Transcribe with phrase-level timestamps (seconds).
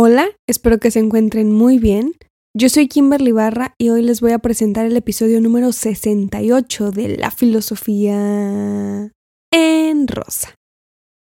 [0.00, 2.14] Hola, espero que se encuentren muy bien.
[2.56, 7.16] Yo soy Kimberly Barra y hoy les voy a presentar el episodio número 68 de
[7.16, 9.10] La filosofía
[9.52, 10.54] en rosa.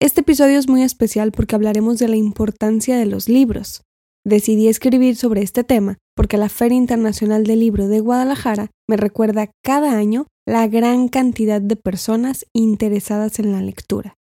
[0.03, 3.83] Este episodio es muy especial porque hablaremos de la importancia de los libros.
[4.27, 9.53] Decidí escribir sobre este tema porque la Feria Internacional del Libro de Guadalajara me recuerda
[9.63, 14.17] cada año la gran cantidad de personas interesadas en la lectura.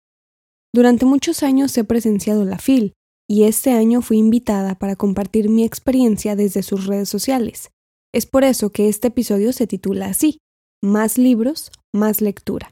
[0.73, 2.95] Durante muchos años he presenciado la FIL,
[3.33, 7.71] y este año fui invitada para compartir mi experiencia desde sus redes sociales.
[8.13, 10.37] Es por eso que este episodio se titula así,
[10.83, 12.69] Más libros, más lectura.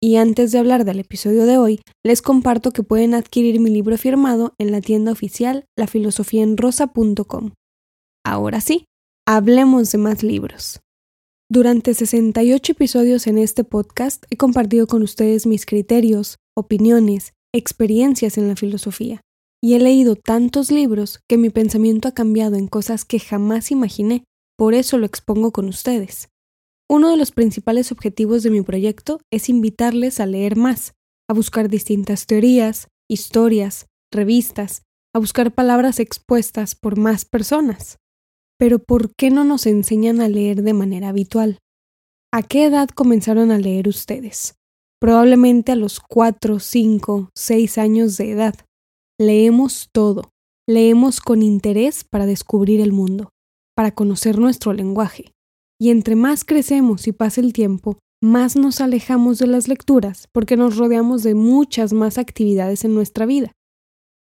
[0.00, 3.98] Y antes de hablar del episodio de hoy, les comparto que pueden adquirir mi libro
[3.98, 7.50] firmado en la tienda oficial lafilosofiaenrosa.com.
[8.24, 8.84] Ahora sí,
[9.26, 10.78] hablemos de más libros.
[11.50, 18.46] Durante 68 episodios en este podcast he compartido con ustedes mis criterios, opiniones, experiencias en
[18.46, 19.22] la filosofía
[19.62, 24.24] y he leído tantos libros que mi pensamiento ha cambiado en cosas que jamás imaginé,
[24.56, 26.28] por eso lo expongo con ustedes.
[26.88, 30.94] Uno de los principales objetivos de mi proyecto es invitarles a leer más,
[31.28, 34.82] a buscar distintas teorías, historias, revistas,
[35.14, 37.98] a buscar palabras expuestas por más personas.
[38.58, 41.58] Pero ¿por qué no nos enseñan a leer de manera habitual?
[42.32, 44.54] ¿A qué edad comenzaron a leer ustedes?
[45.00, 48.54] Probablemente a los 4, 5, 6 años de edad.
[49.20, 50.30] Leemos todo,
[50.68, 53.30] leemos con interés para descubrir el mundo,
[53.74, 55.32] para conocer nuestro lenguaje.
[55.80, 60.56] Y entre más crecemos y pasa el tiempo, más nos alejamos de las lecturas porque
[60.56, 63.50] nos rodeamos de muchas más actividades en nuestra vida.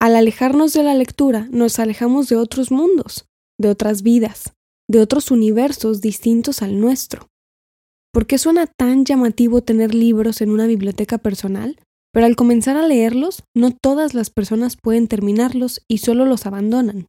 [0.00, 3.26] Al alejarnos de la lectura, nos alejamos de otros mundos,
[3.58, 4.52] de otras vidas,
[4.88, 7.26] de otros universos distintos al nuestro.
[8.12, 11.76] ¿Por qué suena tan llamativo tener libros en una biblioteca personal?
[12.16, 17.08] Pero al comenzar a leerlos, no todas las personas pueden terminarlos y solo los abandonan.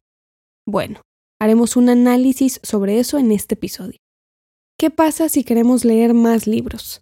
[0.66, 1.00] Bueno,
[1.40, 3.96] haremos un análisis sobre eso en este episodio.
[4.78, 7.00] ¿Qué pasa si queremos leer más libros?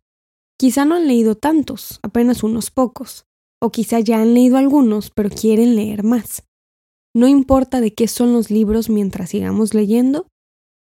[0.56, 3.24] Quizá no han leído tantos, apenas unos pocos,
[3.60, 6.44] o quizá ya han leído algunos, pero quieren leer más.
[7.12, 10.28] No importa de qué son los libros mientras sigamos leyendo,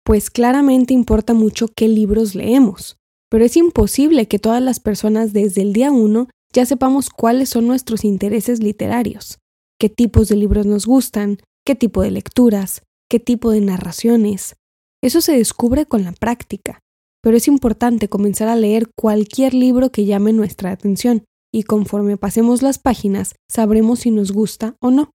[0.06, 2.96] pues claramente importa mucho qué libros leemos,
[3.30, 7.68] pero es imposible que todas las personas desde el día uno ya sepamos cuáles son
[7.68, 9.40] nuestros intereses literarios,
[9.80, 14.56] qué tipos de libros nos gustan, qué tipo de lecturas, qué tipo de narraciones.
[15.02, 16.80] Eso se descubre con la práctica,
[17.22, 22.62] pero es importante comenzar a leer cualquier libro que llame nuestra atención, y conforme pasemos
[22.62, 25.12] las páginas sabremos si nos gusta o no.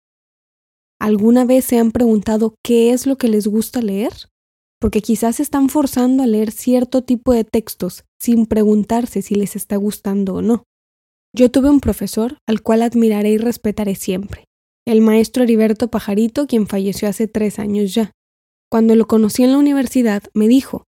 [1.01, 4.13] ¿Alguna vez se han preguntado qué es lo que les gusta leer?
[4.81, 9.77] Porque quizás están forzando a leer cierto tipo de textos sin preguntarse si les está
[9.77, 10.65] gustando o no.
[11.37, 14.45] Yo tuve un profesor al cual admiraré y respetaré siempre,
[14.87, 18.13] el maestro Heriberto Pajarito, quien falleció hace tres años ya.
[18.71, 20.85] Cuando lo conocí en la universidad, me dijo,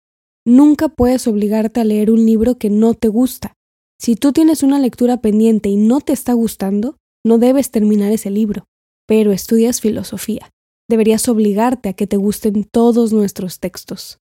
[0.45, 3.55] Nunca puedes obligarte a leer un libro que no te gusta.
[4.01, 8.31] Si tú tienes una lectura pendiente y no te está gustando, no debes terminar ese
[8.31, 8.65] libro.
[9.07, 10.51] Pero estudias filosofía.
[10.89, 14.19] Deberías obligarte a que te gusten todos nuestros textos.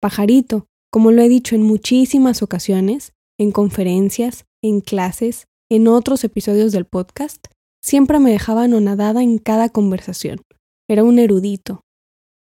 [0.00, 6.72] Pajarito, como lo he dicho en muchísimas ocasiones, en conferencias, en clases, en otros episodios
[6.72, 7.46] del podcast,
[7.82, 10.40] siempre me dejaba anonadada en cada conversación.
[10.88, 11.82] Era un erudito.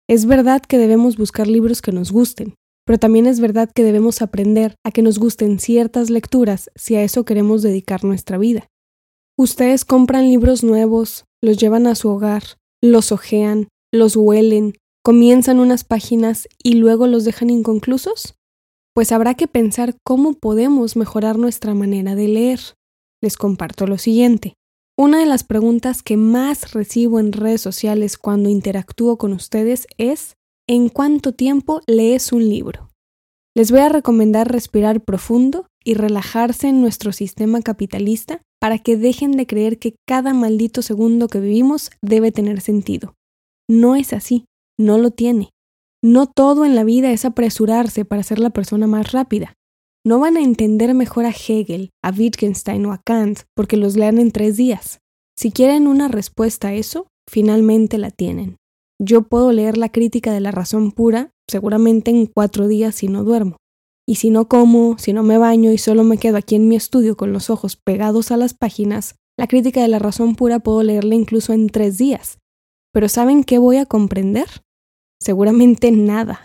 [0.08, 2.54] Es verdad que debemos buscar libros que nos gusten,
[2.84, 7.02] pero también es verdad que debemos aprender a que nos gusten ciertas lecturas si a
[7.02, 8.68] eso queremos dedicar nuestra vida.
[9.36, 12.42] Ustedes compran libros nuevos, los llevan a su hogar,
[12.82, 18.34] los ojean, los huelen, comienzan unas páginas y luego los dejan inconclusos?
[18.94, 22.60] Pues habrá que pensar cómo podemos mejorar nuestra manera de leer
[23.24, 24.54] les comparto lo siguiente.
[24.96, 30.36] Una de las preguntas que más recibo en redes sociales cuando interactúo con ustedes es
[30.68, 32.90] ¿en cuánto tiempo lees un libro?
[33.56, 39.32] Les voy a recomendar respirar profundo y relajarse en nuestro sistema capitalista para que dejen
[39.32, 43.14] de creer que cada maldito segundo que vivimos debe tener sentido.
[43.68, 44.44] No es así,
[44.78, 45.50] no lo tiene.
[46.02, 49.54] No todo en la vida es apresurarse para ser la persona más rápida
[50.06, 54.18] no van a entender mejor a Hegel, a Wittgenstein o a Kant porque los lean
[54.18, 55.00] en tres días.
[55.36, 58.56] Si quieren una respuesta a eso, finalmente la tienen.
[59.00, 63.24] Yo puedo leer la crítica de la razón pura seguramente en cuatro días si no
[63.24, 63.56] duermo.
[64.06, 66.76] Y si no como, si no me baño y solo me quedo aquí en mi
[66.76, 70.82] estudio con los ojos pegados a las páginas, la crítica de la razón pura puedo
[70.82, 72.38] leerla incluso en tres días.
[72.92, 74.46] Pero ¿saben qué voy a comprender?
[75.20, 76.44] Seguramente nada.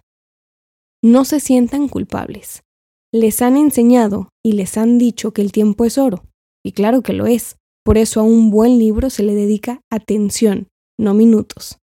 [1.03, 2.63] No se sientan culpables.
[3.11, 6.25] Les han enseñado y les han dicho que el tiempo es oro,
[6.63, 7.56] y claro que lo es.
[7.83, 10.67] Por eso a un buen libro se le dedica atención,
[11.00, 11.79] no minutos.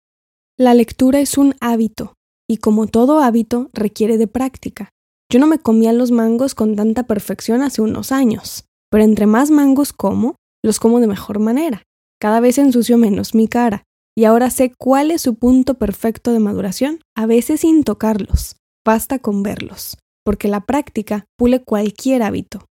[0.57, 2.15] La lectura es un hábito,
[2.49, 4.89] y como todo hábito requiere de práctica.
[5.31, 9.49] Yo no me comía los mangos con tanta perfección hace unos años, pero entre más
[9.49, 11.83] mangos como, los como de mejor manera.
[12.19, 13.83] Cada vez ensucio menos mi cara,
[14.13, 19.19] y ahora sé cuál es su punto perfecto de maduración, a veces sin tocarlos, basta
[19.19, 22.65] con verlos, porque la práctica pule cualquier hábito.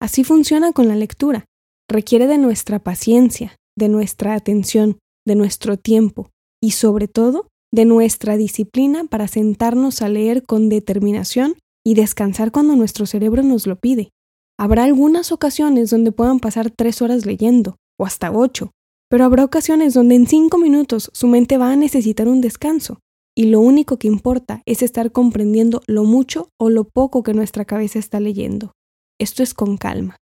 [0.00, 1.46] Así funciona con la lectura,
[1.88, 6.30] requiere de nuestra paciencia, de nuestra atención, de nuestro tiempo
[6.62, 12.76] y sobre todo de nuestra disciplina para sentarnos a leer con determinación y descansar cuando
[12.76, 14.10] nuestro cerebro nos lo pide.
[14.58, 18.70] Habrá algunas ocasiones donde puedan pasar tres horas leyendo, o hasta ocho,
[19.10, 23.00] pero habrá ocasiones donde en cinco minutos su mente va a necesitar un descanso,
[23.36, 27.64] y lo único que importa es estar comprendiendo lo mucho o lo poco que nuestra
[27.64, 28.72] cabeza está leyendo.
[29.18, 30.16] Esto es con calma.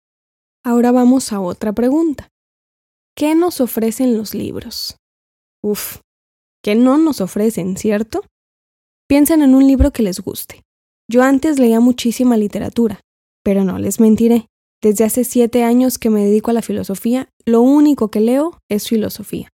[0.65, 2.29] Ahora vamos a otra pregunta.
[3.17, 4.97] ¿Qué nos ofrecen los libros?
[5.63, 6.01] Uf,
[6.63, 8.23] ¿qué no nos ofrecen, cierto?
[9.09, 10.63] Piensen en un libro que les guste.
[11.11, 13.01] Yo antes leía muchísima literatura,
[13.43, 14.47] pero no les mentiré.
[14.83, 18.89] Desde hace siete años que me dedico a la filosofía, lo único que leo es
[18.89, 19.49] filosofía.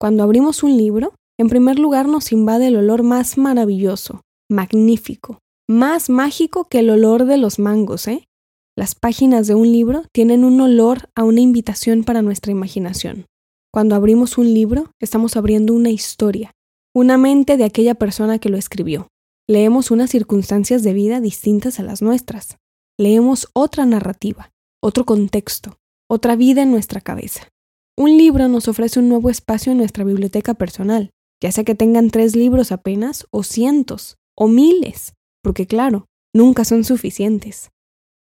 [0.00, 6.08] Cuando abrimos un libro, en primer lugar nos invade el olor más maravilloso, magnífico, más
[6.08, 8.26] mágico que el olor de los mangos, ¿eh?
[8.78, 13.26] Las páginas de un libro tienen un olor a una invitación para nuestra imaginación.
[13.72, 16.52] Cuando abrimos un libro, estamos abriendo una historia,
[16.94, 19.08] una mente de aquella persona que lo escribió.
[19.48, 22.58] Leemos unas circunstancias de vida distintas a las nuestras.
[22.98, 24.50] Leemos otra narrativa,
[24.82, 25.78] otro contexto,
[26.08, 27.48] otra vida en nuestra cabeza.
[27.96, 31.10] Un libro nos ofrece un nuevo espacio en nuestra biblioteca personal,
[31.42, 36.84] ya sea que tengan tres libros apenas, o cientos, o miles, porque claro, nunca son
[36.84, 37.70] suficientes.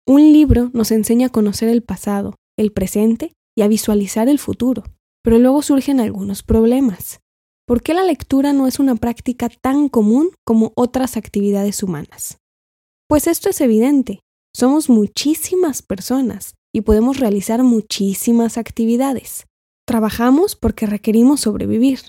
[0.07, 4.83] Un libro nos enseña a conocer el pasado, el presente y a visualizar el futuro,
[5.23, 7.19] pero luego surgen algunos problemas.
[7.67, 12.39] ¿Por qué la lectura no es una práctica tan común como otras actividades humanas?
[13.07, 14.21] Pues esto es evidente.
[14.53, 19.45] Somos muchísimas personas y podemos realizar muchísimas actividades.
[19.85, 21.99] Trabajamos porque requerimos sobrevivir.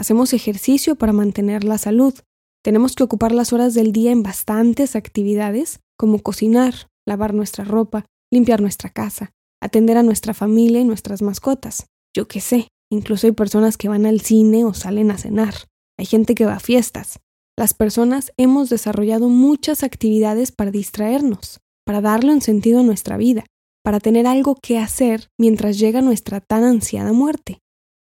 [0.00, 2.14] Hacemos ejercicio para mantener la salud.
[2.64, 8.06] Tenemos que ocupar las horas del día en bastantes actividades, como cocinar, lavar nuestra ropa,
[8.32, 11.84] limpiar nuestra casa, atender a nuestra familia y nuestras mascotas.
[12.16, 15.52] Yo qué sé, incluso hay personas que van al cine o salen a cenar.
[15.98, 17.18] Hay gente que va a fiestas.
[17.58, 23.44] Las personas hemos desarrollado muchas actividades para distraernos, para darle un sentido a nuestra vida,
[23.84, 27.59] para tener algo que hacer mientras llega nuestra tan ansiada muerte.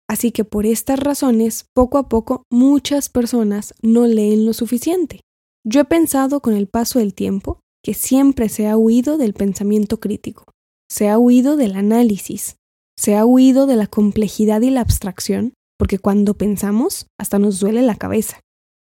[0.09, 5.21] Así que por estas razones, poco a poco, muchas personas no leen lo suficiente.
[5.65, 10.00] Yo he pensado con el paso del tiempo que siempre se ha huido del pensamiento
[10.00, 10.45] crítico,
[10.89, 12.56] se ha huido del análisis,
[12.98, 17.81] se ha huido de la complejidad y la abstracción, porque cuando pensamos hasta nos duele
[17.81, 18.39] la cabeza.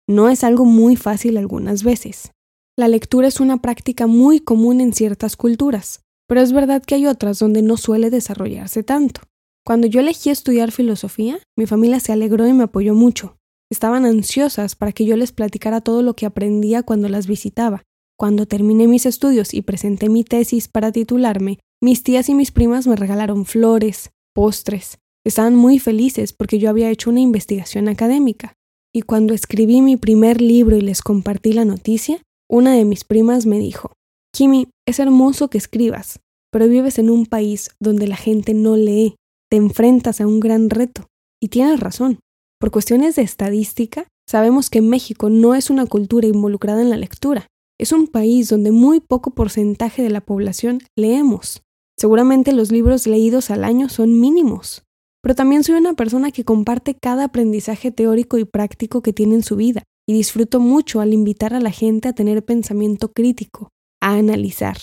[0.09, 2.31] No es algo muy fácil algunas veces.
[2.79, 7.07] La lectura es una práctica muy común en ciertas culturas, pero es verdad que hay
[7.07, 9.23] otras donde no suele desarrollarse tanto.
[9.67, 13.37] Cuando yo elegí estudiar filosofía, mi familia se alegró y me apoyó mucho.
[13.69, 17.83] Estaban ansiosas para que yo les platicara todo lo que aprendía cuando las visitaba.
[18.17, 22.87] Cuando terminé mis estudios y presenté mi tesis para titularme, mis tías y mis primas
[22.87, 24.99] me regalaron flores, postres.
[25.25, 28.53] Estaban muy felices porque yo había hecho una investigación académica.
[28.95, 33.47] Y cuando escribí mi primer libro y les compartí la noticia, una de mis primas
[33.47, 33.95] me dijo,
[34.33, 36.21] Kimi, es hermoso que escribas,
[36.53, 39.17] pero vives en un país donde la gente no lee
[39.51, 41.07] te enfrentas a un gran reto.
[41.41, 42.19] Y tienes razón.
[42.59, 47.47] Por cuestiones de estadística, sabemos que México no es una cultura involucrada en la lectura.
[47.79, 51.63] Es un país donde muy poco porcentaje de la población leemos.
[51.99, 54.83] Seguramente los libros leídos al año son mínimos.
[55.23, 59.43] Pero también soy una persona que comparte cada aprendizaje teórico y práctico que tiene en
[59.43, 64.15] su vida, y disfruto mucho al invitar a la gente a tener pensamiento crítico, a
[64.15, 64.77] analizar,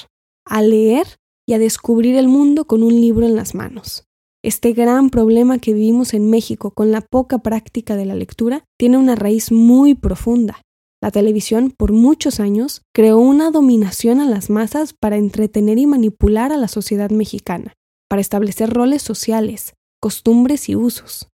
[0.45, 1.07] a leer
[1.47, 4.05] y a descubrir el mundo con un libro en las manos.
[4.43, 8.97] Este gran problema que vivimos en México con la poca práctica de la lectura tiene
[8.97, 10.61] una raíz muy profunda.
[11.01, 16.51] La televisión por muchos años creó una dominación a las masas para entretener y manipular
[16.51, 17.73] a la sociedad mexicana,
[18.09, 21.29] para establecer roles sociales, costumbres y usos.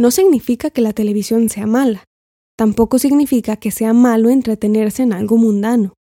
[0.00, 2.04] No significa que la televisión sea mala,
[2.56, 5.92] tampoco significa que sea malo entretenerse en algo mundano.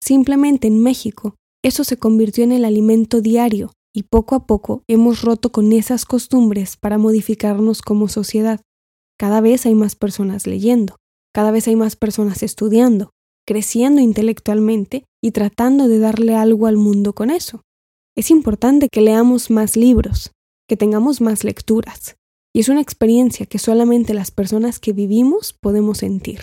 [0.00, 5.22] Simplemente en México eso se convirtió en el alimento diario y poco a poco hemos
[5.22, 8.60] roto con esas costumbres para modificarnos como sociedad.
[9.18, 10.96] Cada vez hay más personas leyendo,
[11.34, 13.10] cada vez hay más personas estudiando,
[13.46, 17.62] creciendo intelectualmente y tratando de darle algo al mundo con eso.
[18.16, 20.32] Es importante que leamos más libros,
[20.68, 22.16] que tengamos más lecturas,
[22.54, 26.40] y es una experiencia que solamente las personas que vivimos podemos sentir.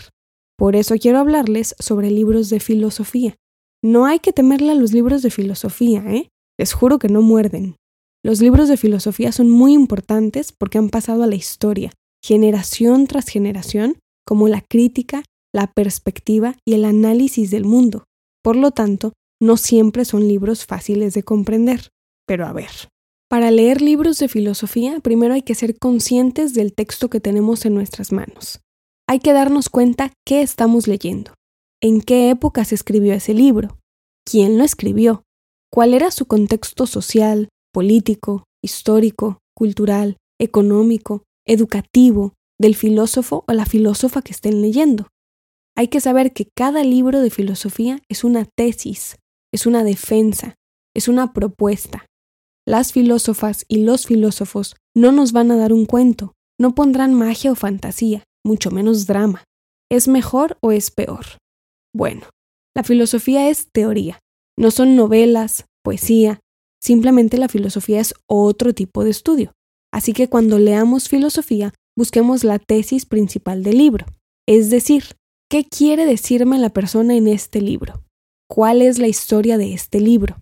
[0.58, 3.36] Por eso quiero hablarles sobre libros de filosofía.
[3.84, 6.29] No hay que temerle a los libros de filosofía, ¿eh?
[6.59, 7.77] Les juro que no muerden.
[8.21, 13.29] Los libros de filosofía son muy importantes porque han pasado a la historia, generación tras
[13.29, 13.97] generación,
[14.27, 15.23] como la crítica,
[15.55, 18.03] la perspectiva y el análisis del mundo.
[18.43, 21.91] Por lo tanto, no siempre son libros fáciles de comprender.
[22.27, 22.69] Pero a ver,
[23.29, 27.73] para leer libros de filosofía, primero hay que ser conscientes del texto que tenemos en
[27.73, 28.59] nuestras manos.
[29.07, 31.33] Hay que darnos cuenta qué estamos leyendo,
[31.81, 33.79] en qué época se escribió ese libro,
[34.25, 35.23] quién lo escribió,
[35.71, 44.21] cuál era su contexto social, político, histórico, cultural, económico, educativo, del filósofo o la filósofa
[44.21, 45.07] que estén leyendo.
[45.77, 49.17] Hay que saber que cada libro de filosofía es una tesis,
[49.53, 50.55] es una defensa,
[50.93, 52.05] es una propuesta,
[52.69, 57.51] las filósofas y los filósofos no nos van a dar un cuento, no pondrán magia
[57.51, 59.43] o fantasía, mucho menos drama.
[59.89, 61.25] ¿Es mejor o es peor?
[61.95, 62.29] Bueno,
[62.75, 64.19] la filosofía es teoría,
[64.59, 66.41] no son novelas, poesía,
[66.81, 69.53] simplemente la filosofía es otro tipo de estudio.
[69.91, 74.05] Así que cuando leamos filosofía, busquemos la tesis principal del libro,
[74.47, 75.15] es decir,
[75.49, 78.03] ¿qué quiere decirme la persona en este libro?
[78.49, 80.41] ¿Cuál es la historia de este libro?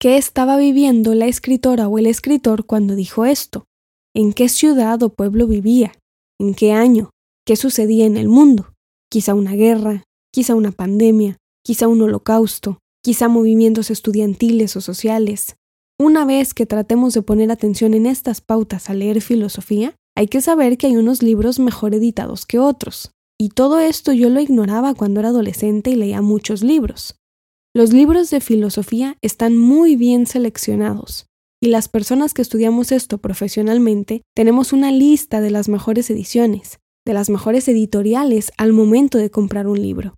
[0.00, 3.66] ¿Qué estaba viviendo la escritora o el escritor cuando dijo esto?
[4.14, 5.92] ¿En qué ciudad o pueblo vivía?
[6.40, 7.10] ¿En qué año?
[7.46, 8.72] ¿Qué sucedía en el mundo?
[9.10, 15.56] Quizá una guerra, quizá una pandemia, quizá un holocausto, quizá movimientos estudiantiles o sociales.
[15.98, 20.40] Una vez que tratemos de poner atención en estas pautas al leer filosofía, hay que
[20.40, 23.12] saber que hay unos libros mejor editados que otros.
[23.38, 27.16] Y todo esto yo lo ignoraba cuando era adolescente y leía muchos libros.
[27.74, 31.26] Los libros de filosofía están muy bien seleccionados
[31.62, 37.14] y las personas que estudiamos esto profesionalmente tenemos una lista de las mejores ediciones, de
[37.14, 40.16] las mejores editoriales al momento de comprar un libro.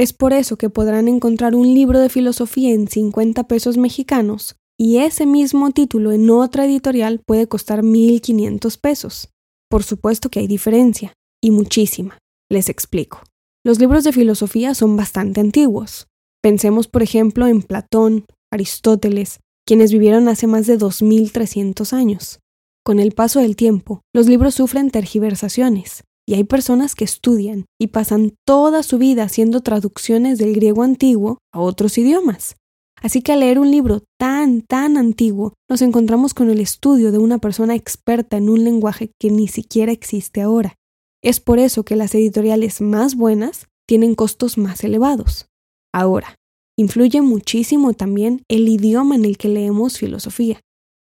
[0.00, 4.96] Es por eso que podrán encontrar un libro de filosofía en 50 pesos mexicanos y
[4.96, 9.28] ese mismo título en otra editorial puede costar 1.500 pesos.
[9.68, 12.16] Por supuesto que hay diferencia, y muchísima.
[12.50, 13.22] Les explico.
[13.62, 16.06] Los libros de filosofía son bastante antiguos,
[16.42, 22.40] Pensemos, por ejemplo, en Platón, Aristóteles, quienes vivieron hace más de 2.300 años.
[22.82, 27.88] Con el paso del tiempo, los libros sufren tergiversaciones, y hay personas que estudian y
[27.88, 32.54] pasan toda su vida haciendo traducciones del griego antiguo a otros idiomas.
[33.02, 37.18] Así que al leer un libro tan, tan antiguo, nos encontramos con el estudio de
[37.18, 40.76] una persona experta en un lenguaje que ni siquiera existe ahora.
[41.20, 45.48] Es por eso que las editoriales más buenas tienen costos más elevados.
[45.92, 46.36] Ahora,
[46.78, 50.60] influye muchísimo también el idioma en el que leemos filosofía.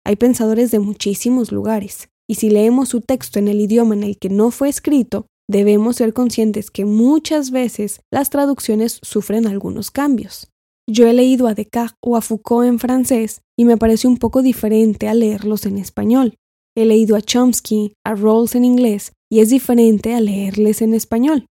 [0.04, 4.18] Hay pensadores de muchísimos lugares, y si leemos su texto en el idioma en el
[4.18, 10.48] que no fue escrito, debemos ser conscientes que muchas veces las traducciones sufren algunos cambios.
[10.86, 14.42] Yo he leído a Descartes o a Foucault en francés y me parece un poco
[14.42, 16.36] diferente a leerlos en español.
[16.76, 21.46] He leído a Chomsky, a Rawls en inglés y es diferente a leerles en español.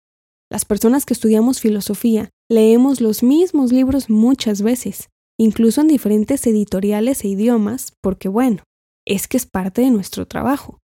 [0.51, 7.23] Las personas que estudiamos filosofía leemos los mismos libros muchas veces, incluso en diferentes editoriales
[7.25, 8.63] e idiomas, porque bueno,
[9.09, 10.79] es que es parte de nuestro trabajo.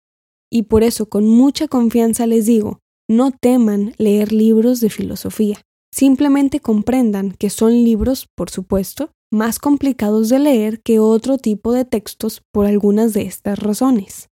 [0.49, 5.61] Y por eso con mucha confianza les digo, no teman leer libros de filosofía.
[5.93, 11.83] Simplemente comprendan que son libros, por supuesto, más complicados de leer que otro tipo de
[11.83, 14.29] textos por algunas de estas razones.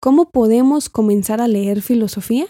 [0.00, 2.46] ¿Cómo podemos comenzar a leer filosofía?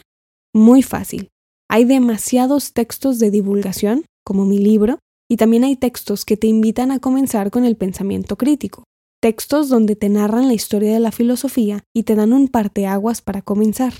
[0.54, 1.28] Muy fácil.
[1.70, 4.98] Hay demasiados textos de divulgación, como mi libro,
[5.30, 8.84] y también hay textos que te invitan a comenzar con el pensamiento crítico,
[9.20, 13.42] textos donde te narran la historia de la filosofía y te dan un parteaguas para
[13.42, 13.94] comenzar.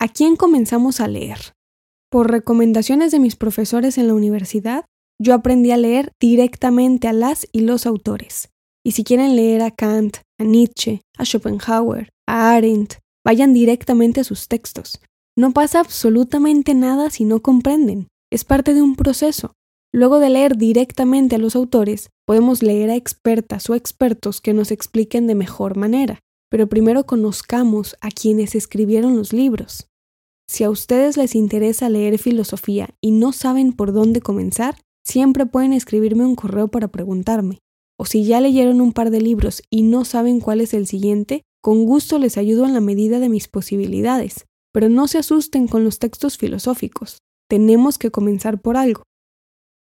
[0.00, 1.54] ¿A quién comenzamos a leer?
[2.10, 4.84] Por recomendaciones de mis profesores en la universidad,
[5.20, 8.50] yo aprendí a leer directamente a las y los autores.
[8.84, 12.94] Y si quieren leer a Kant, a Nietzsche, a Schopenhauer, a Arendt,
[13.24, 15.00] vayan directamente a sus textos.
[15.36, 18.08] No pasa absolutamente nada si no comprenden.
[18.30, 19.52] Es parte de un proceso.
[19.92, 24.70] Luego de leer directamente a los autores, podemos leer a expertas o expertos que nos
[24.70, 29.88] expliquen de mejor manera, pero primero conozcamos a quienes escribieron los libros.
[30.48, 35.72] Si a ustedes les interesa leer filosofía y no saben por dónde comenzar, siempre pueden
[35.72, 37.58] escribirme un correo para preguntarme.
[37.98, 41.42] O si ya leyeron un par de libros y no saben cuál es el siguiente,
[41.62, 44.46] con gusto les ayudo en la medida de mis posibilidades.
[44.72, 47.18] Pero no se asusten con los textos filosóficos.
[47.48, 49.02] Tenemos que comenzar por algo.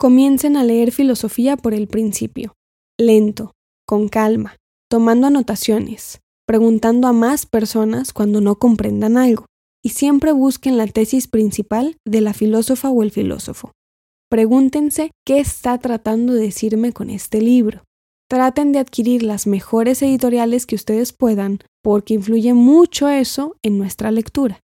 [0.01, 2.55] Comiencen a leer filosofía por el principio,
[2.97, 3.51] lento,
[3.85, 4.57] con calma,
[4.89, 6.21] tomando anotaciones.
[6.47, 9.45] preguntando a más personas cuando no comprendan algo,
[9.85, 13.73] y siempre busquen la tesis principal de la filósofa o el filósofo.
[14.31, 17.85] Pregúntense qué está tratando de decirme con este libro.
[18.31, 24.11] Traten de adquirir las mejores editoriales que ustedes puedan, porque influye mucho eso en nuestra
[24.11, 24.61] lectura.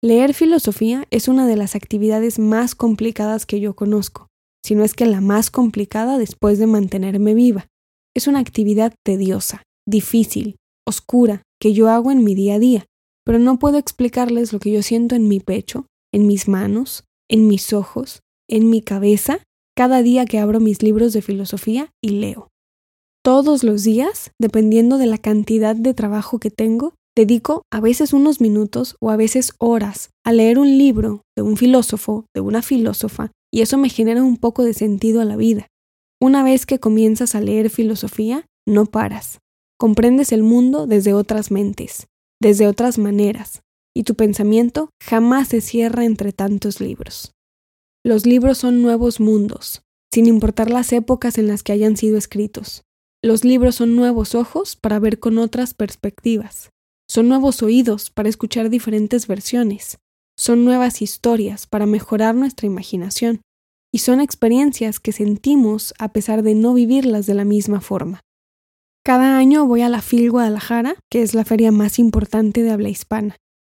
[0.00, 4.27] Leer filosofía es una de las actividades más complicadas que yo conozco,
[4.64, 7.66] si no es que la más complicada después de mantenerme viva.
[8.14, 12.86] Es una actividad tediosa, difícil, oscura, que yo hago en mi día a día,
[13.24, 17.46] pero no puedo explicarles lo que yo siento en mi pecho, en mis manos, en
[17.46, 19.40] mis ojos, en mi cabeza,
[19.76, 22.48] cada día que abro mis libros de filosofía y leo.
[23.22, 28.40] Todos los días, dependiendo de la cantidad de trabajo que tengo, dedico a veces unos
[28.40, 33.32] minutos o a veces horas a leer un libro de un filósofo, de una filósofa,
[33.52, 35.68] y eso me genera un poco de sentido a la vida.
[36.20, 39.38] Una vez que comienzas a leer filosofía, no paras.
[39.78, 42.08] Comprendes el mundo desde otras mentes,
[42.40, 43.62] desde otras maneras,
[43.94, 47.32] y tu pensamiento jamás se cierra entre tantos libros.
[48.04, 52.82] Los libros son nuevos mundos, sin importar las épocas en las que hayan sido escritos.
[53.22, 56.70] Los libros son nuevos ojos para ver con otras perspectivas.
[57.08, 59.98] Son nuevos oídos para escuchar diferentes versiones.
[60.38, 63.42] Son nuevas historias para mejorar nuestra imaginación.
[63.92, 68.20] Y son experiencias que sentimos a pesar de no vivirlas de la misma forma.
[69.04, 72.90] Cada año voy a la FIL Guadalajara, que es la feria más importante de habla
[72.90, 73.36] hispana.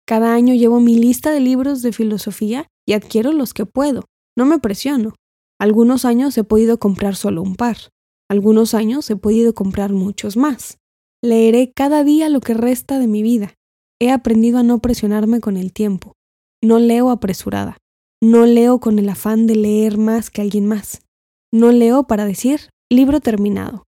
[0.06, 4.06] Cada año llevo mi lista de libros de filosofía y adquiero los que puedo.
[4.36, 5.14] No me presiono.
[5.60, 7.76] Algunos años he podido comprar solo un par.
[8.28, 10.78] Algunos años he podido comprar muchos más.
[11.22, 13.54] Leeré cada día lo que resta de mi vida.
[14.00, 16.14] He aprendido a no presionarme con el tiempo.
[16.62, 17.76] No leo apresurada.
[18.20, 21.02] No leo con el afán de leer más que alguien más.
[21.52, 23.84] No leo para decir libro terminado.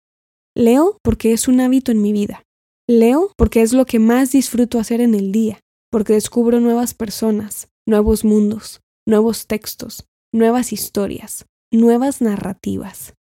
[0.57, 2.45] Leo porque es un hábito en mi vida.
[2.89, 5.61] Leo porque es lo que más disfruto hacer en el día,
[5.91, 13.15] porque descubro nuevas personas, nuevos mundos, nuevos textos, nuevas historias, nuevas narrativas.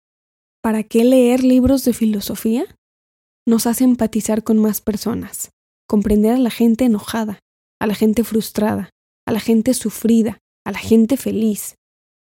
[0.62, 2.66] ¿Para qué leer libros de filosofía?
[3.46, 5.51] Nos hace empatizar con más personas,
[5.88, 7.40] comprender a la gente enojada,
[7.81, 8.90] a la gente frustrada,
[9.31, 11.77] a la gente sufrida, a la gente feliz.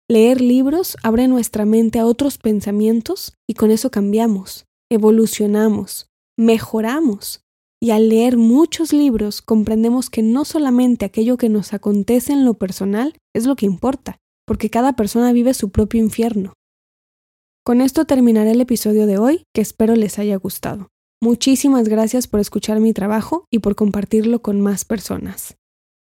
[0.07, 6.09] Leer libros abre nuestra mente a otros pensamientos y con eso cambiamos, evolucionamos,
[6.39, 7.41] mejoramos.
[7.83, 12.55] Y al leer muchos libros comprendemos que no solamente aquello que nos acontece en lo
[12.55, 16.53] personal es lo que importa, porque cada persona vive su propio infierno.
[17.65, 20.89] Con esto terminaré el episodio de hoy, que espero les haya gustado.
[21.23, 25.57] Muchísimas gracias por escuchar mi trabajo y por compartirlo con más personas.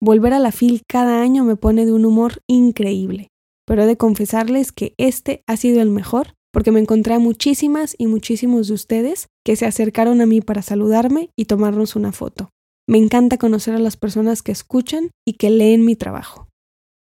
[0.02, 3.30] Volver a la FIL cada año me pone de un humor increíble,
[3.66, 7.96] pero he de confesarles que este ha sido el mejor porque me encontré a muchísimas
[7.98, 12.50] y muchísimos de ustedes que se acercaron a mí para saludarme y tomarnos una foto.
[12.88, 16.48] Me encanta conocer a las personas que escuchan y que leen mi trabajo.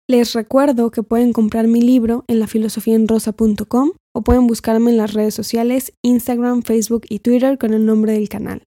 [0.10, 5.36] Les recuerdo que pueden comprar mi libro en lafilosofiaenrosa.com o pueden buscarme en las redes
[5.36, 8.64] sociales Instagram, Facebook y Twitter con el nombre del canal.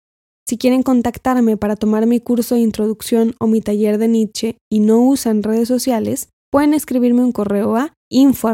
[0.49, 4.79] Si quieren contactarme para tomar mi curso de introducción o mi taller de Nietzsche y
[4.79, 8.53] no usan redes sociales, pueden escribirme un correo a info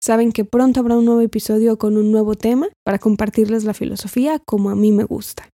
[0.00, 4.38] Saben que pronto habrá un nuevo episodio con un nuevo tema para compartirles la filosofía
[4.38, 5.48] como a mí me gusta.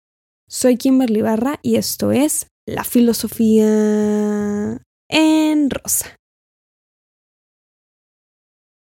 [0.48, 6.15] Soy Kimberly Barra y esto es La Filosofía en Rosa.